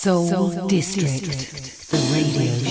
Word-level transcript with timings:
Soul, 0.00 0.68
District, 0.68 1.90
the 1.90 1.96
radio 2.14 2.67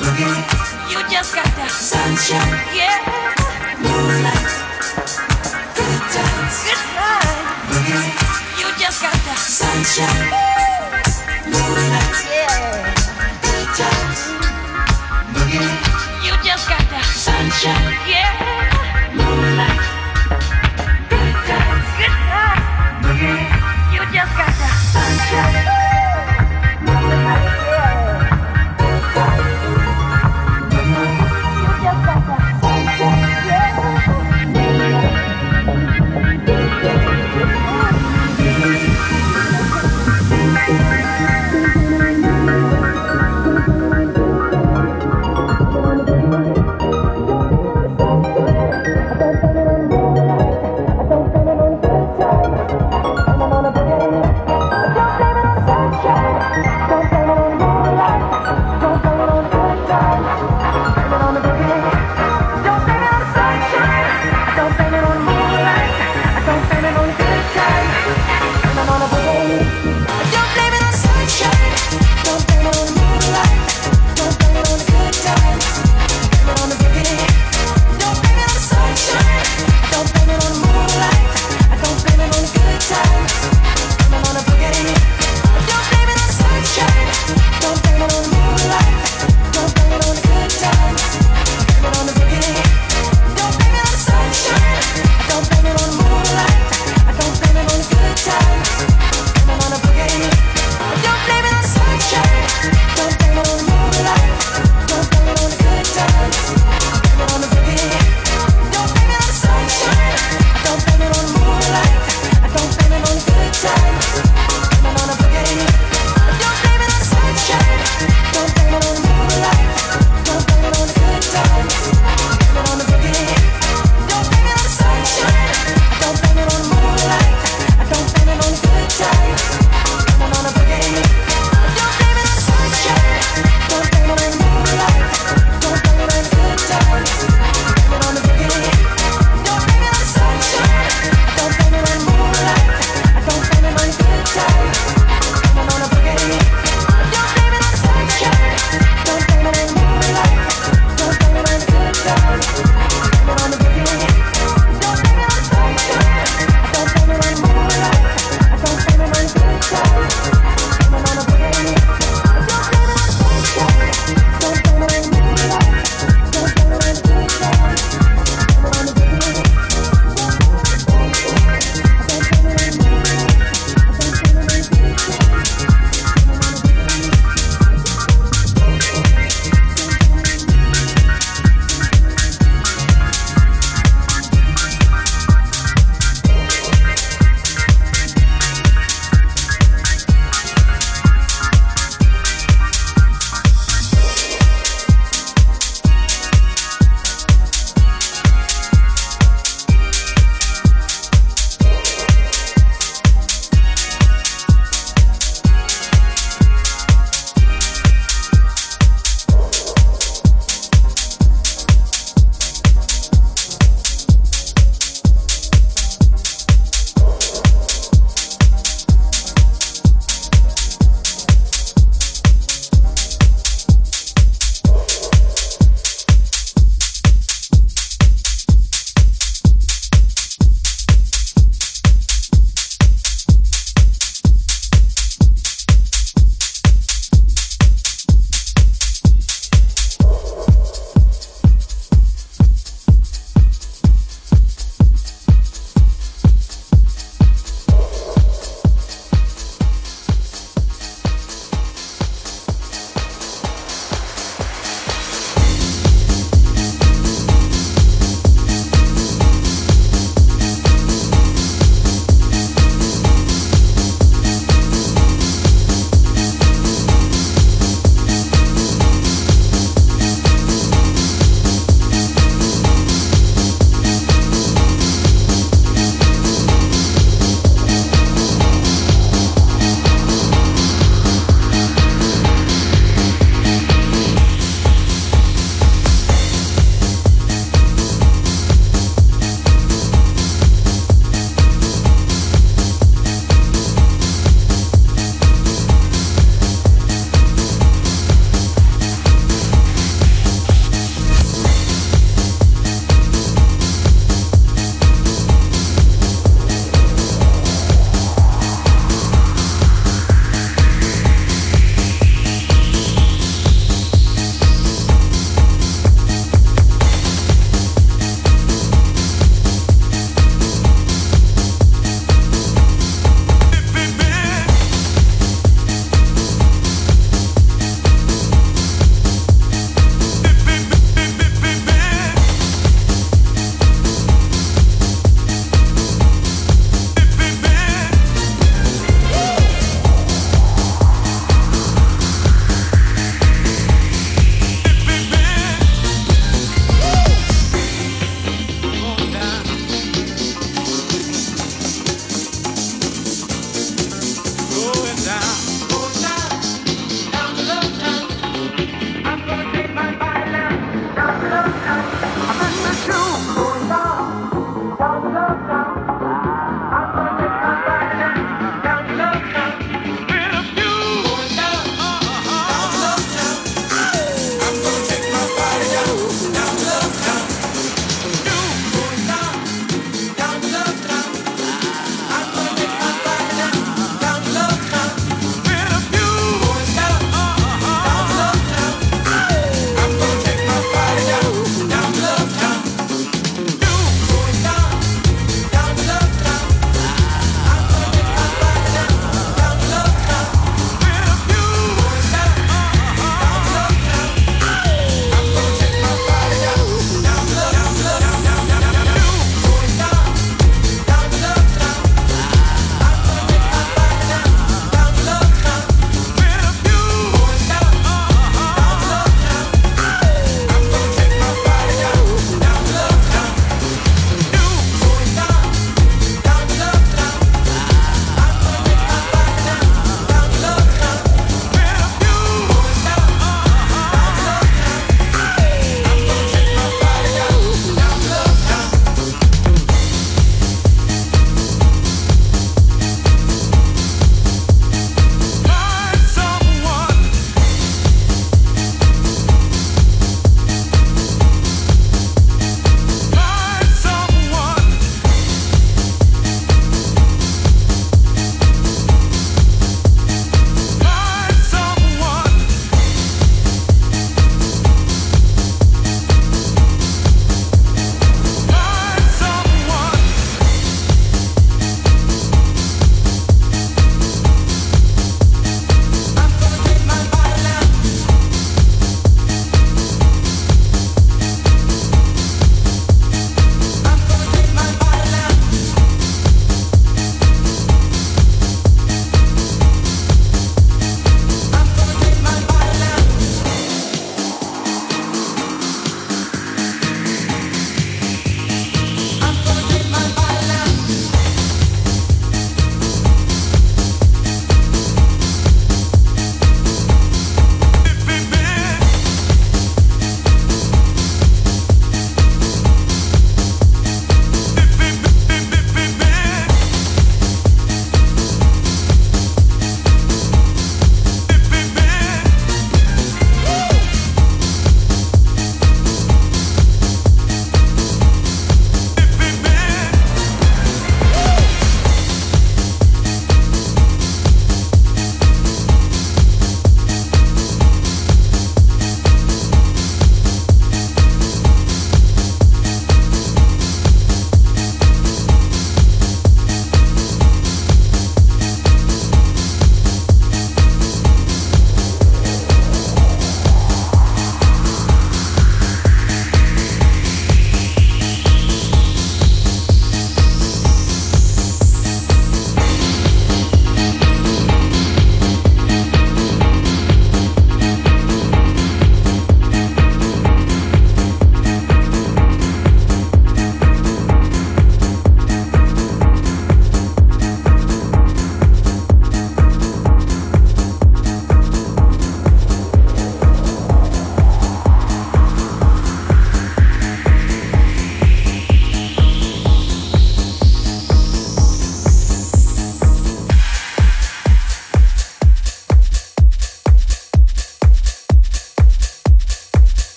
boogie. 0.00 0.36
You 0.90 0.98
just 1.12 1.34
got 1.34 1.50
that 1.60 1.70
sunshine. 1.70 2.56
Moonlight. 3.84 4.50
Good 5.76 6.02
times. 6.16 6.56
Good 6.64 6.82
times. 6.96 7.44
Boogie. 7.68 8.08
You 8.60 8.68
just 8.80 9.02
got 9.02 9.16
sunshine. 9.36 10.30
Moonlight. 11.52 12.16
Yeah. 12.32 12.89